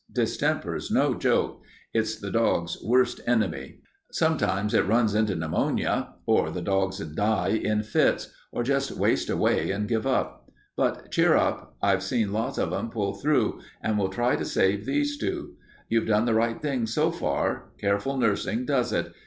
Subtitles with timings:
[0.11, 1.61] Distemper's no joke;
[1.93, 3.81] it's the dog's worst enemy.
[4.11, 9.69] Sometimes it runs into pneumonia, or the dogs die in fits, or just waste away
[9.69, 10.49] and give up.
[10.75, 14.85] But cheer up; I've seen lots of 'em pull through, and we'll try to save
[14.87, 15.53] these two.
[15.87, 17.65] You've done the right thing so far.
[17.77, 19.13] Careful nursin' does it.